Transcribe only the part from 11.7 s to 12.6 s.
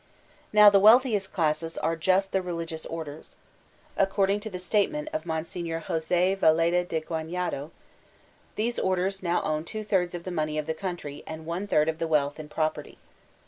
of the wealth in